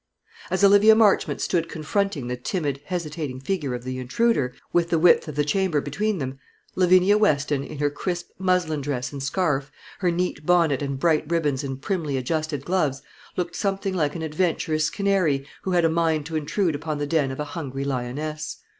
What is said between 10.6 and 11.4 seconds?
and bright